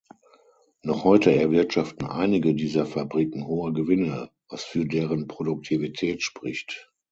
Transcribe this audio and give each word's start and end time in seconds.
Noch 0.81 1.03
heute 1.03 1.31
erwirtschaften 1.31 2.07
einige 2.07 2.55
dieser 2.55 2.87
Fabriken 2.87 3.45
hohe 3.45 3.71
Gewinne, 3.71 4.31
was 4.49 4.63
für 4.63 4.87
deren 4.87 5.27
Produktivität 5.27 6.23
spricht. 6.23 6.91